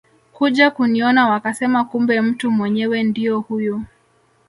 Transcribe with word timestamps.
kuja 0.33 0.71
kuniona 0.71 1.27
wakasema 1.29 1.83
kumbe 1.85 2.21
mtu 2.21 2.51
mwenyewe 2.51 3.03
ndio 3.03 3.39
huyu 3.39 3.83